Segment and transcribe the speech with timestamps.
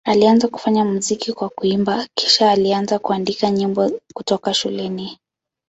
[0.05, 5.19] Alianza kufanya muziki kwa kuimba, kisha alianza kuandika nyimbo kutoka shuleni.